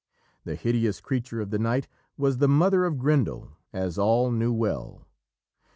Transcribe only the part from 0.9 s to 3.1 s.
creature of the night was the mother of